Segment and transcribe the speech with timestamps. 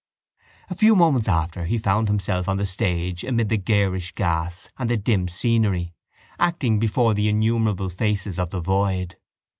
[0.71, 4.89] A few moments after he found himself on the stage amid the garish gas and
[4.89, 5.93] the dim scenery,
[6.39, 9.17] acting before the innumerable faces of the void.